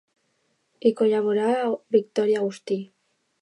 Hi 0.81 0.91
col·laborà 1.01 1.51
Victorí 1.97 2.39
Agustí. 2.41 2.81